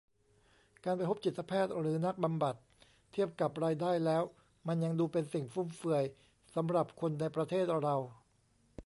[0.83, 2.55] การไปพบจิตแพทย์หรือนักบำบัด
[3.11, 4.23] เทียบกับรายได้แล้ว
[4.67, 6.03] มันยังดูเป็นสิ่งฟุ่มเฟือย
[6.55, 7.95] สำหรับคนในประเทศเรา